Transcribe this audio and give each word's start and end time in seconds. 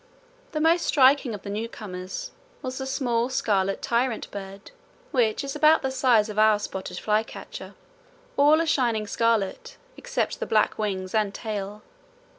The 0.53 0.59
most 0.59 0.83
striking 0.87 1.35
of 1.35 1.43
the 1.43 1.49
newcomers 1.51 2.31
was 2.63 2.79
the 2.79 2.87
small 2.87 3.29
scarlet 3.29 3.83
tyrant 3.83 4.31
bird, 4.31 4.71
which 5.11 5.43
is 5.43 5.55
about 5.55 5.83
the 5.83 5.91
size 5.91 6.27
of 6.27 6.39
our 6.39 6.57
spotted 6.57 6.97
flycatcher; 6.97 7.75
all 8.35 8.61
a 8.61 8.65
shining 8.65 9.05
scarlet 9.05 9.77
except 9.97 10.39
the 10.39 10.47
black 10.47 10.79
wings 10.79 11.13
and 11.13 11.35
tail. 11.35 11.83